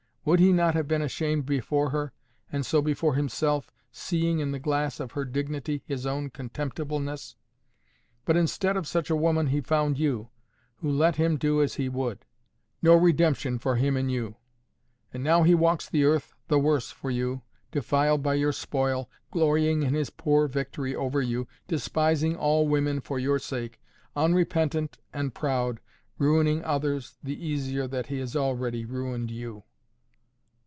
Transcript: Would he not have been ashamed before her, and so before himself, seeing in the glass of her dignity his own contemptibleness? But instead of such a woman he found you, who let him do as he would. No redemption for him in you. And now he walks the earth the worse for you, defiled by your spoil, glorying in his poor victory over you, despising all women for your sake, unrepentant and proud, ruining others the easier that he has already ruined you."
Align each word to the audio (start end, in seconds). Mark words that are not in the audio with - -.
Would 0.23 0.39
he 0.39 0.53
not 0.53 0.75
have 0.75 0.87
been 0.87 1.01
ashamed 1.01 1.47
before 1.47 1.89
her, 1.89 2.13
and 2.51 2.63
so 2.63 2.79
before 2.79 3.15
himself, 3.15 3.71
seeing 3.91 4.37
in 4.37 4.51
the 4.51 4.59
glass 4.59 4.99
of 4.99 5.13
her 5.13 5.25
dignity 5.25 5.81
his 5.87 6.05
own 6.05 6.29
contemptibleness? 6.29 7.33
But 8.23 8.37
instead 8.37 8.77
of 8.77 8.85
such 8.85 9.09
a 9.09 9.15
woman 9.15 9.47
he 9.47 9.61
found 9.61 9.97
you, 9.97 10.29
who 10.75 10.91
let 10.91 11.15
him 11.15 11.37
do 11.37 11.59
as 11.63 11.73
he 11.73 11.89
would. 11.89 12.23
No 12.83 12.93
redemption 12.93 13.57
for 13.57 13.77
him 13.77 13.97
in 13.97 14.09
you. 14.09 14.35
And 15.11 15.23
now 15.23 15.41
he 15.41 15.55
walks 15.55 15.89
the 15.89 16.03
earth 16.05 16.35
the 16.49 16.59
worse 16.59 16.91
for 16.91 17.09
you, 17.09 17.41
defiled 17.71 18.21
by 18.21 18.35
your 18.35 18.51
spoil, 18.53 19.09
glorying 19.31 19.81
in 19.81 19.95
his 19.95 20.11
poor 20.11 20.47
victory 20.47 20.95
over 20.95 21.23
you, 21.23 21.47
despising 21.67 22.35
all 22.35 22.67
women 22.67 23.01
for 23.01 23.17
your 23.17 23.39
sake, 23.39 23.81
unrepentant 24.15 24.99
and 25.11 25.33
proud, 25.33 25.79
ruining 26.19 26.63
others 26.63 27.17
the 27.23 27.43
easier 27.43 27.87
that 27.87 28.05
he 28.05 28.19
has 28.19 28.35
already 28.35 28.85
ruined 28.85 29.31
you." 29.31 29.63